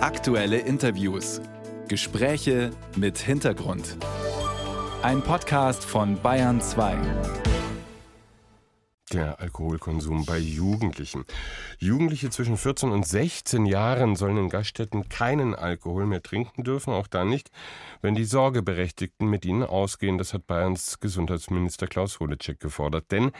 [0.00, 1.40] Aktuelle Interviews.
[1.88, 3.96] Gespräche mit Hintergrund.
[5.02, 6.96] Ein Podcast von Bayern 2.
[9.12, 11.24] Der Alkoholkonsum bei Jugendlichen.
[11.80, 17.08] Jugendliche zwischen 14 und 16 Jahren sollen in Gaststätten keinen Alkohol mehr trinken dürfen, auch
[17.08, 17.50] dann nicht,
[18.00, 20.16] wenn die Sorgeberechtigten mit ihnen ausgehen.
[20.16, 23.10] Das hat Bayerns Gesundheitsminister Klaus Holecek gefordert.
[23.10, 23.32] Denn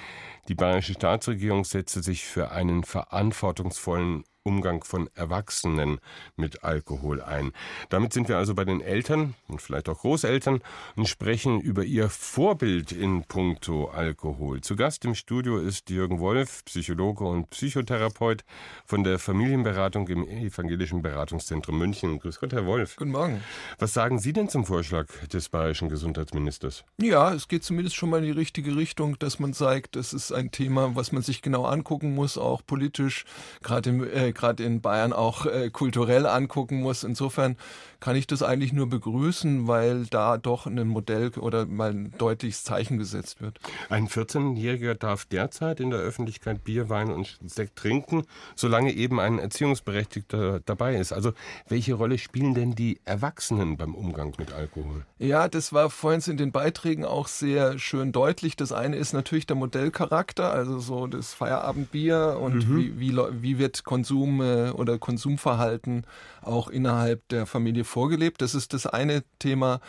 [0.49, 6.01] die bayerische Staatsregierung setzte sich für einen verantwortungsvollen Umgang von Erwachsenen
[6.35, 7.53] mit Alkohol ein.
[7.91, 10.63] Damit sind wir also bei den Eltern und vielleicht auch Großeltern
[10.97, 14.63] und sprechen über ihr Vorbild in puncto Alkohol.
[14.63, 18.43] Zu Gast im Studio ist Jürgen Wolf, Psychologe und Psychotherapeut
[18.87, 22.19] von der Familienberatung im Evangelischen Beratungszentrum München.
[22.19, 22.97] Grüß Gott, Herr Wolf.
[22.97, 23.43] Guten Morgen.
[23.79, 26.85] Was sagen Sie denn zum Vorschlag des bayerischen Gesundheitsministers?
[26.97, 30.33] Ja, es geht zumindest schon mal in die richtige Richtung, dass man sagt, das ist
[30.33, 33.27] ein Thema, was man sich genau angucken muss, auch politisch,
[33.63, 37.05] gerade im äh, gerade in Bayern auch äh, kulturell angucken muss.
[37.05, 37.57] Insofern
[38.01, 42.63] kann ich das eigentlich nur begrüßen, weil da doch ein Modell oder mal ein deutliches
[42.63, 43.59] Zeichen gesetzt wird.
[43.91, 48.23] Ein 14-Jähriger darf derzeit in der Öffentlichkeit Bier, Wein und Sekt trinken,
[48.55, 51.13] solange eben ein Erziehungsberechtigter dabei ist.
[51.13, 51.33] Also
[51.69, 55.05] welche Rolle spielen denn die Erwachsenen beim Umgang mit Alkohol?
[55.19, 58.57] Ja, das war vorhin in den Beiträgen auch sehr schön deutlich.
[58.57, 62.77] Das eine ist natürlich der Modellcharakter, also so das Feierabendbier und mhm.
[62.77, 66.07] wie, wie, wie wird Konsum äh, oder Konsumverhalten
[66.43, 68.41] auch innerhalb der Familie vorgelebt.
[68.43, 69.81] Das ist das eine Thema.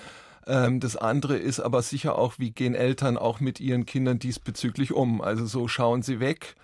[0.47, 4.93] Ähm, das andere ist aber sicher auch, wie gehen Eltern auch mit ihren Kindern diesbezüglich
[4.93, 5.21] um.
[5.21, 6.55] Also so schauen sie weg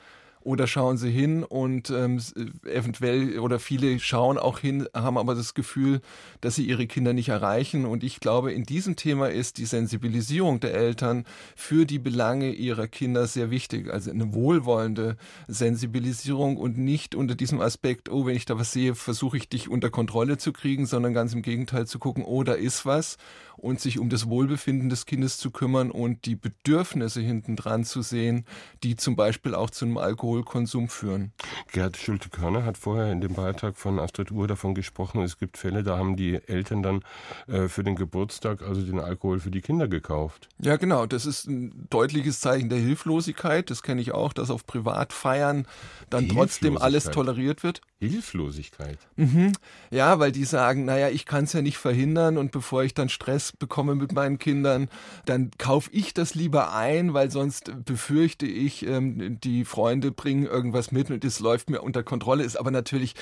[0.45, 2.21] oder schauen sie hin und ähm,
[2.65, 6.02] eventuell oder viele schauen auch hin, haben aber das Gefühl,
[6.39, 7.85] dass sie ihre Kinder nicht erreichen.
[7.85, 12.87] Und ich glaube, in diesem Thema ist die Sensibilisierung der Eltern für die Belange ihrer
[12.87, 13.91] Kinder sehr wichtig.
[13.91, 18.93] Also eine wohlwollende Sensibilisierung und nicht unter diesem Aspekt, oh, wenn ich da was sehe,
[18.93, 22.53] versuche ich dich unter Kontrolle zu kriegen, sondern ganz im Gegenteil zu gucken, oh, da
[22.53, 23.17] ist was
[23.57, 28.02] und sich um das Wohlbefinden des Kindes zu kümmern und die Bedürfnisse hinten dran zu
[28.02, 28.45] sehen,
[28.83, 29.97] die zum Beispiel auch zu einem
[30.35, 31.31] Alkoholkonsum führen.
[31.71, 35.83] Gerd Schulte-Körner hat vorher in dem Beitrag von Astrid Uhr davon gesprochen, es gibt Fälle,
[35.83, 37.01] da haben die Eltern dann
[37.47, 40.49] äh, für den Geburtstag also den Alkohol für die Kinder gekauft.
[40.59, 41.05] Ja, genau.
[41.05, 43.69] Das ist ein deutliches Zeichen der Hilflosigkeit.
[43.69, 45.67] Das kenne ich auch, dass auf Privatfeiern
[46.09, 47.81] dann trotzdem alles toleriert wird.
[47.99, 48.99] Hilflosigkeit.
[49.15, 49.53] Mhm.
[49.89, 53.09] Ja, weil die sagen, naja, ich kann es ja nicht verhindern und bevor ich dann
[53.09, 54.89] Stress bekomme mit meinen Kindern,
[55.25, 60.91] dann kaufe ich das lieber ein, weil sonst befürchte ich, ähm, die Freunde bringen irgendwas
[60.91, 62.43] mit und es läuft mir unter Kontrolle.
[62.43, 63.13] Ist aber natürlich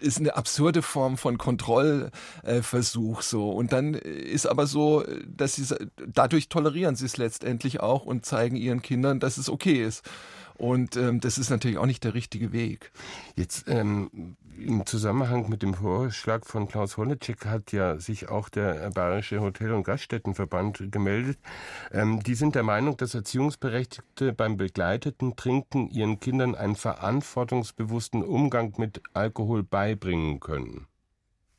[0.00, 3.50] ist eine absurde Form von Kontrollversuch so.
[3.50, 8.56] Und dann ist aber so, dass sie dadurch tolerieren sie es letztendlich auch und zeigen
[8.56, 10.02] ihren Kindern, dass es okay ist.
[10.54, 12.90] Und ähm, das ist natürlich auch nicht der richtige Weg.
[13.34, 18.90] Jetzt ähm, im Zusammenhang mit dem Vorschlag von Klaus Holleczek hat ja sich auch der
[18.90, 21.38] Bayerische Hotel- und Gaststättenverband gemeldet.
[21.92, 28.74] Ähm, die sind der Meinung, dass Erziehungsberechtigte beim begleiteten Trinken ihren Kindern einen verantwortungsbewussten Umgang
[28.78, 30.86] mit Alkohol beibringen können.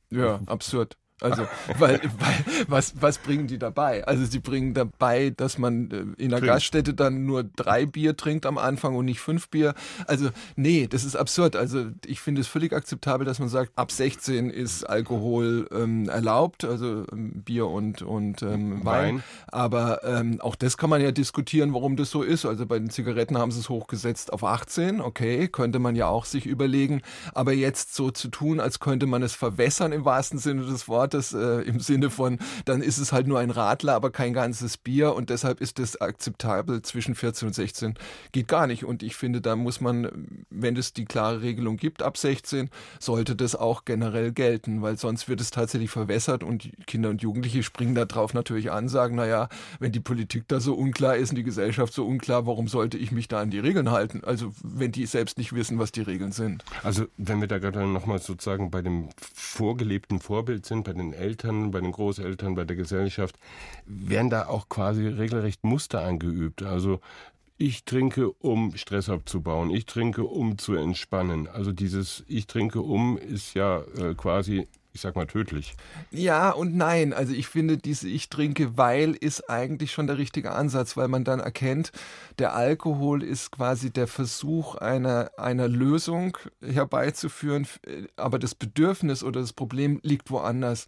[0.09, 0.97] Ja, absurd.
[1.21, 1.47] Also,
[1.79, 4.05] weil, weil was, was bringen die dabei?
[4.05, 8.45] Also, sie bringen dabei, dass man äh, in der Gaststätte dann nur drei Bier trinkt
[8.45, 9.73] am Anfang und nicht fünf Bier.
[10.05, 11.55] Also, nee, das ist absurd.
[11.55, 16.63] Also, ich finde es völlig akzeptabel, dass man sagt, ab 16 ist Alkohol ähm, erlaubt,
[16.65, 19.15] also ähm, Bier und, und ähm, Wein.
[19.15, 19.23] Wein.
[19.47, 22.45] Aber ähm, auch das kann man ja diskutieren, warum das so ist.
[22.45, 25.01] Also, bei den Zigaretten haben sie es hochgesetzt auf 18.
[25.01, 27.01] Okay, könnte man ja auch sich überlegen.
[27.33, 31.06] Aber jetzt so zu tun, als könnte man es verwässern im wahrsten Sinne des Wortes,
[31.07, 34.77] Wortes äh, im Sinne von, dann ist es halt nur ein Radler, aber kein ganzes
[34.77, 37.93] Bier und deshalb ist es akzeptabel zwischen 14 und 16.
[38.33, 38.83] Geht gar nicht.
[38.83, 42.69] Und ich finde, da muss man, wenn es die klare Regelung gibt, ab 16,
[42.99, 47.63] sollte das auch generell gelten, weil sonst wird es tatsächlich verwässert und Kinder und Jugendliche
[47.63, 49.47] springen da drauf natürlich an, sagen, naja,
[49.79, 53.13] wenn die Politik da so unklar ist und die Gesellschaft so unklar, warum sollte ich
[53.13, 54.21] mich da an die Regeln halten?
[54.25, 56.65] Also wenn die selbst nicht wissen, was die Regeln sind.
[56.83, 61.71] Also wenn wir da gerade nochmal sozusagen bei dem vorgelebten Vorbild sind, bei den Eltern,
[61.71, 63.37] bei den Großeltern, bei der Gesellschaft,
[63.85, 66.63] werden da auch quasi regelrecht Muster eingeübt.
[66.63, 66.99] Also
[67.57, 69.71] ich trinke, um Stress abzubauen.
[69.71, 71.47] Ich trinke, um zu entspannen.
[71.47, 74.67] Also dieses Ich trinke um ist ja äh, quasi
[74.97, 75.75] ich sag mal, tödlich.
[76.09, 77.13] Ja und nein.
[77.13, 81.23] Also ich finde, diese Ich trinke, weil ist eigentlich schon der richtige Ansatz, weil man
[81.23, 81.91] dann erkennt,
[82.39, 86.35] der Alkohol ist quasi der Versuch einer, einer Lösung
[86.65, 87.67] herbeizuführen,
[88.15, 90.87] aber das Bedürfnis oder das Problem liegt woanders.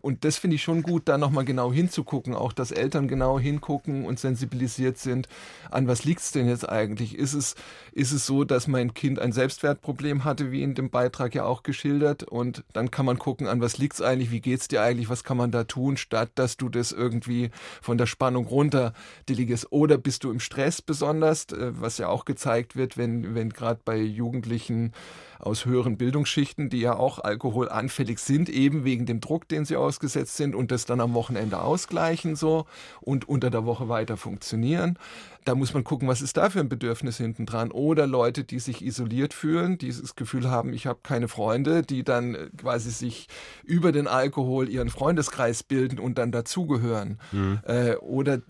[0.00, 4.06] Und das finde ich schon gut, da nochmal genau hinzugucken, auch dass Eltern genau hingucken
[4.06, 5.28] und sensibilisiert sind,
[5.70, 7.14] an was liegt es denn jetzt eigentlich?
[7.18, 7.54] Ist es,
[7.92, 11.62] ist es so, dass mein Kind ein Selbstwertproblem hatte, wie in dem Beitrag ja auch
[11.62, 12.22] geschildert?
[12.22, 15.08] Und dann kann man gucken, an was liegt es eigentlich, wie geht es dir eigentlich,
[15.08, 17.50] was kann man da tun, statt dass du das irgendwie
[17.82, 18.94] von der Spannung runter
[19.28, 19.70] delegierst.
[19.70, 23.80] Oder bist du im Stress besonders, äh, was ja auch gezeigt wird, wenn, wenn gerade
[23.84, 24.92] bei Jugendlichen
[25.40, 30.36] aus höheren Bildungsschichten, die ja auch alkoholanfällig sind, eben wegen dem Druck, den sie ausgesetzt
[30.36, 32.66] sind und das dann am Wochenende ausgleichen so
[33.00, 34.98] und unter der Woche weiter funktionieren.
[35.44, 37.70] Da muss man gucken, was ist da für ein Bedürfnis hinten dran.
[37.70, 42.04] Oder Leute, die sich isoliert fühlen, die das Gefühl haben, ich habe keine Freunde, die
[42.04, 43.26] dann äh, quasi sich
[43.64, 47.18] über den Alkohol ihren Freundeskreis bilden und dann dazugehören.
[47.32, 47.60] Mhm.
[47.64, 48.40] Äh, oder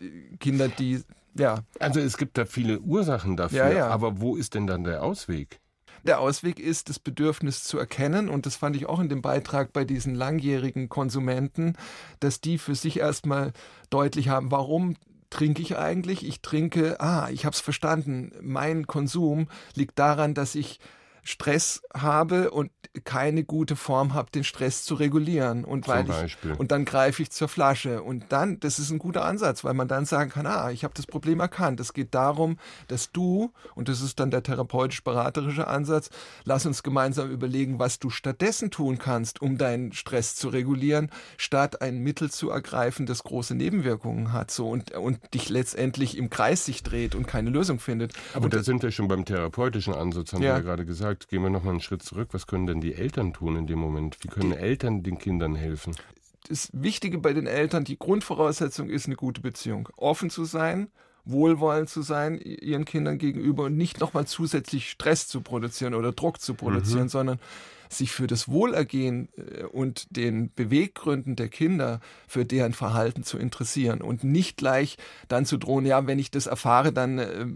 [0.41, 1.03] Kinder, die
[1.35, 1.61] ja.
[1.79, 3.89] Also es gibt da viele Ursachen dafür, ja, ja.
[3.89, 5.61] aber wo ist denn dann der Ausweg?
[6.05, 8.29] Der Ausweg ist, das Bedürfnis zu erkennen.
[8.29, 11.75] Und das fand ich auch in dem Beitrag bei diesen langjährigen Konsumenten,
[12.21, 13.53] dass die für sich erstmal
[13.91, 14.97] deutlich haben, warum
[15.31, 16.27] trinke ich eigentlich?
[16.27, 18.33] Ich trinke, ah, ich habe es verstanden.
[18.43, 20.81] Mein Konsum liegt daran, dass ich
[21.23, 22.71] Stress habe und
[23.05, 25.65] keine gute Form habe, den Stress zu regulieren.
[25.65, 28.03] Und, weil ich, und dann greife ich zur Flasche.
[28.03, 30.95] Und dann, das ist ein guter Ansatz, weil man dann sagen kann, ah, ich habe
[30.95, 31.79] das Problem erkannt.
[31.79, 32.59] Es geht darum,
[32.89, 36.11] dass du, und das ist dann der therapeutisch-beraterische Ansatz,
[36.45, 41.83] lass uns gemeinsam überlegen, was du stattdessen tun kannst, um deinen Stress zu regulieren, statt
[41.83, 46.65] ein Mittel zu ergreifen, das große Nebenwirkungen hat so und, und dich letztendlich im Kreis
[46.65, 48.15] sich dreht und keine Lösung findet.
[48.35, 50.51] Aber und da sind wir schon beim therapeutischen Ansatz, haben ja.
[50.51, 52.29] wir ja gerade gesagt gesagt, gehen wir noch mal einen Schritt zurück.
[52.33, 54.19] Was können denn die Eltern tun in dem Moment?
[54.23, 55.97] Wie können die, Eltern den Kindern helfen?
[56.49, 59.89] Das Wichtige bei den Eltern, die Grundvoraussetzung ist eine gute Beziehung.
[59.97, 60.91] Offen zu sein,
[61.25, 66.41] wohlwollend zu sein ihren Kindern gegenüber und nicht nochmal zusätzlich Stress zu produzieren oder Druck
[66.41, 67.09] zu produzieren, mhm.
[67.09, 67.41] sondern
[67.93, 74.01] sich für das Wohlergehen äh, und den Beweggründen der Kinder für deren Verhalten zu interessieren
[74.01, 74.97] und nicht gleich
[75.29, 77.47] dann zu drohen, ja, wenn ich das erfahre, dann äh,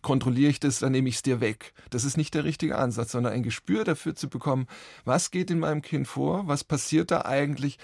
[0.00, 1.74] kontrolliere ich das, dann nehme ich es dir weg.
[1.90, 4.66] Das ist nicht der richtige Ansatz, sondern ein Gespür dafür zu bekommen,
[5.04, 7.78] was geht in meinem Kind vor, was passiert da eigentlich,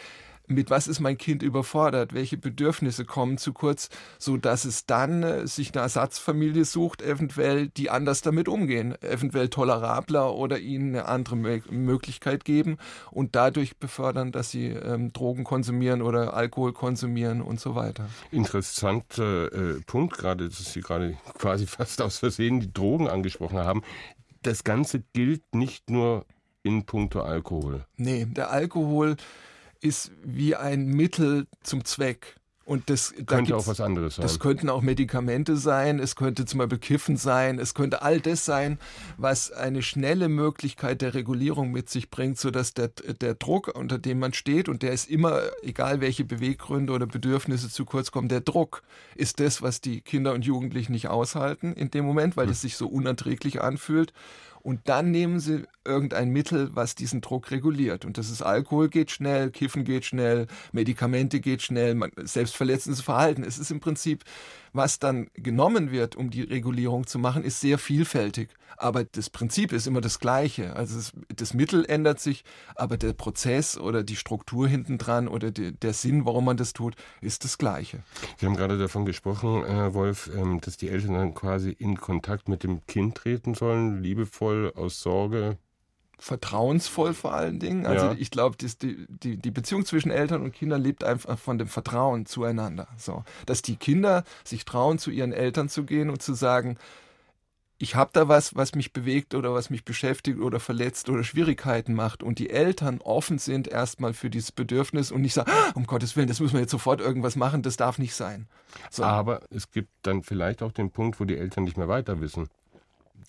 [0.49, 5.23] mit was ist mein Kind überfordert, welche Bedürfnisse kommen zu kurz, so dass es dann
[5.23, 11.07] äh, sich eine Ersatzfamilie sucht, eventuell die anders damit umgehen, eventuell tolerabler oder ihnen eine
[11.07, 12.79] andere Möglichkeit geben
[13.11, 18.09] und dadurch befördern, dass sie ähm, Drogen konsumieren oder Alkohol konsumieren und so weiter.
[18.31, 23.83] Interessanter äh, Punkt gerade, dass Sie gerade quasi fast aus Versehen die Drogen angesprochen haben.
[24.43, 26.25] Das Ganze gilt nicht nur
[26.63, 27.85] in puncto Alkohol.
[27.97, 29.17] Nee, der Alkohol
[29.81, 32.39] ist wie ein Mittel zum Zweck.
[32.69, 34.25] Und das könnte da auch was anderes sein.
[34.25, 38.45] Das könnten auch Medikamente sein, es könnte zum Beispiel Kiffen sein, es könnte all das
[38.45, 38.79] sein,
[39.17, 44.19] was eine schnelle Möglichkeit der Regulierung mit sich bringt, sodass der, der Druck, unter dem
[44.19, 48.43] man steht, und der ist immer, egal welche Beweggründe oder Bedürfnisse zu kurz kommen, der
[48.43, 48.83] Druck
[49.15, 52.53] ist das, was die Kinder und Jugendlichen nicht aushalten in dem Moment, weil hm.
[52.53, 54.13] es sich so unerträglich anfühlt.
[54.69, 58.05] Und dann nehmen sie irgendein Mittel, was diesen Druck reguliert.
[58.05, 63.45] Und das ist Alkohol geht schnell, Kiffen geht schnell, Medikamente geht schnell, selbstverletzendes Verhalten.
[63.45, 64.25] Es ist im Prinzip,
[64.75, 68.51] was dann genommen wird, um die Regulierung zu machen, ist sehr vielfältig.
[68.77, 70.77] Aber das Prinzip ist immer das gleiche.
[70.77, 72.45] Also es, das Mittel ändert sich,
[72.75, 76.95] aber der Prozess oder die Struktur hintendran oder die, der Sinn, warum man das tut,
[77.21, 78.01] ist das gleiche.
[78.37, 82.49] Sie haben gerade davon gesprochen, Herr Wolf, ähm, dass die Eltern dann quasi in Kontakt
[82.49, 85.59] mit dem Kind treten sollen, liebevoll, aus Sorge,
[86.19, 87.87] vertrauensvoll vor allen Dingen.
[87.87, 88.17] Also ja.
[88.19, 92.27] ich glaube, die, die, die Beziehung zwischen Eltern und Kindern lebt einfach von dem Vertrauen
[92.27, 92.89] zueinander.
[92.97, 96.77] So, dass die Kinder sich trauen, zu ihren Eltern zu gehen und zu sagen,
[97.79, 101.95] ich habe da was, was mich bewegt oder was mich beschäftigt oder verletzt oder Schwierigkeiten
[101.95, 105.87] macht und die Eltern offen sind erstmal für dieses Bedürfnis und nicht sagen, ah, um
[105.87, 108.49] Gottes Willen, das müssen wir jetzt sofort irgendwas machen, das darf nicht sein.
[108.91, 109.05] So.
[109.05, 112.49] Aber es gibt dann vielleicht auch den Punkt, wo die Eltern nicht mehr weiter wissen.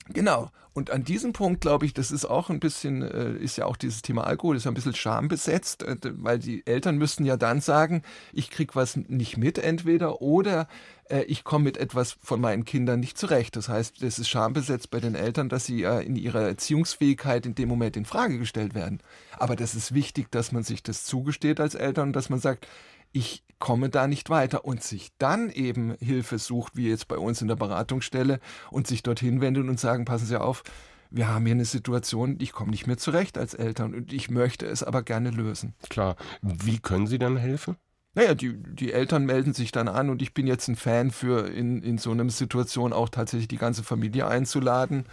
[0.07, 0.49] Genau.
[0.73, 3.75] Und an diesem Punkt glaube ich, das ist auch ein bisschen, äh, ist ja auch
[3.75, 7.59] dieses Thema Alkohol, ist ja ein bisschen schambesetzt, äh, weil die Eltern müssten ja dann
[7.59, 10.67] sagen, ich krieg was nicht mit entweder oder
[11.09, 13.55] äh, ich komme mit etwas von meinen Kindern nicht zurecht.
[13.55, 17.55] Das heißt, es ist schambesetzt bei den Eltern, dass sie äh, in ihrer Erziehungsfähigkeit in
[17.55, 19.01] dem Moment in Frage gestellt werden.
[19.37, 22.67] Aber das ist wichtig, dass man sich das zugesteht als Eltern dass man sagt,
[23.11, 27.41] ich komme da nicht weiter und sich dann eben Hilfe sucht, wie jetzt bei uns
[27.41, 28.39] in der Beratungsstelle
[28.71, 30.63] und sich dorthin wendet und sagen, passen Sie auf,
[31.11, 34.65] wir haben hier eine Situation, ich komme nicht mehr zurecht als Eltern und ich möchte
[34.65, 35.73] es aber gerne lösen.
[35.89, 36.15] Klar.
[36.41, 37.77] Wie können Sie dann helfen?
[38.19, 41.47] Naja, die, die Eltern melden sich dann an und ich bin jetzt ein Fan für
[41.47, 45.05] in, in so einer Situation auch tatsächlich die ganze Familie einzuladen,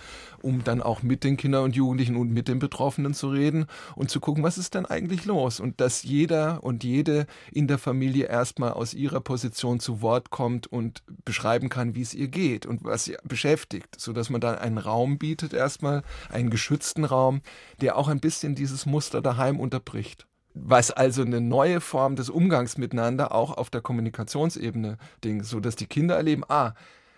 [0.43, 4.11] um dann auch mit den Kindern und Jugendlichen und mit den Betroffenen zu reden und
[4.11, 5.61] zu gucken, was ist denn eigentlich los?
[5.61, 10.67] Und dass jeder und jede in der Familie erstmal aus ihrer Position zu Wort kommt
[10.67, 14.79] und beschreiben kann, wie es ihr geht und was sie beschäftigt, sodass man dann einen
[14.79, 17.43] Raum bietet, erstmal einen geschützten Raum,
[17.81, 20.27] der auch ein bisschen dieses Muster daheim unterbricht
[20.59, 25.77] was also eine neue Form des Umgangs miteinander auch auf der Kommunikationsebene Ding, so dass
[25.77, 26.75] die Kinder erleben, ah,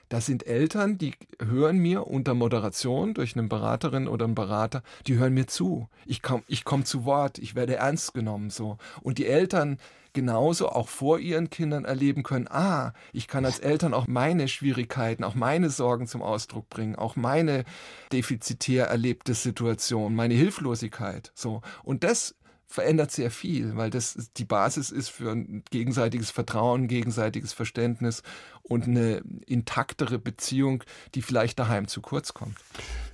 [0.09, 5.19] das sind Eltern, die hören mir unter Moderation durch eine Beraterin oder einen Berater, die
[5.19, 5.89] hören mir zu.
[6.07, 8.79] Ich komme ich komm zu Wort, ich werde ernst genommen so.
[9.03, 9.79] Und die Eltern
[10.15, 15.25] genauso auch vor ihren Kindern erleben können, ah, ich kann als Eltern auch meine Schwierigkeiten,
[15.25, 17.65] auch meine Sorgen zum Ausdruck bringen, auch meine
[18.11, 21.31] defizitär erlebte Situation, meine Hilflosigkeit.
[21.35, 21.61] So.
[21.85, 22.35] Und das
[22.69, 28.23] verändert sehr viel, weil das die Basis ist für ein gegenseitiges Vertrauen, gegenseitiges Verständnis
[28.63, 30.85] und eine intaktere Beziehung,
[31.15, 32.59] die vielleicht daheim zu kurz kommt.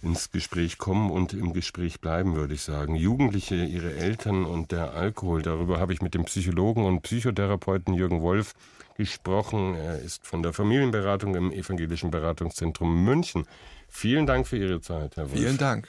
[0.02, 2.96] Ins Gespräch kommen und im Gespräch bleiben, würde ich sagen.
[2.96, 8.22] Jugendliche, ihre Eltern und der Alkohol, darüber habe ich mit dem Psychologen und Psychotherapeuten Jürgen
[8.22, 8.54] Wolf
[8.96, 9.76] gesprochen.
[9.76, 13.46] Er ist von der Familienberatung im Evangelischen Beratungszentrum München.
[13.88, 15.38] Vielen Dank für Ihre Zeit, Herr Wolf.
[15.38, 15.88] Vielen Dank.